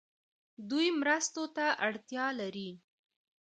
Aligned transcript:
دوی 0.69 0.87
مرستو 1.01 1.43
ته 1.55 1.65
اړتیا 1.87 2.25
لري. 2.39 2.69